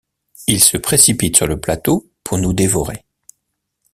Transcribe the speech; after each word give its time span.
Ils 0.47 0.63
se 0.63 0.77
précipitent 0.77 1.35
sur 1.37 1.45
le 1.45 1.59
plateau 1.61 2.09
pour 2.23 2.39
nous 2.39 2.53
dévorer... 2.53 3.05